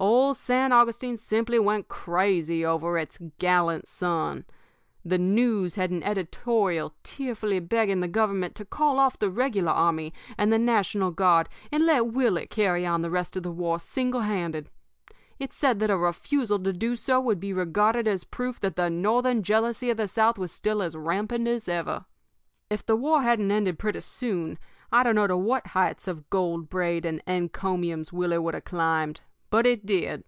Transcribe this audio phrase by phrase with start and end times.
[0.00, 4.44] Old San Augustine simply went crazy over its 'gallant son.'
[5.04, 10.12] The News had an editorial tearfully begging the Government to call off the regular army
[10.36, 14.22] and the national guard, and let Willie carry on the rest of the war single
[14.22, 14.70] handed.
[15.38, 18.74] It said that a refusal to do so would be regarded as a proof that
[18.74, 22.06] the Northern jealousy of the South was still as rampant as ever.
[22.68, 24.58] "If the war hadn't ended pretty soon,
[24.90, 29.20] I don't know to what heights of gold braid and encomiums Willie would have climbed;
[29.50, 30.24] but it did.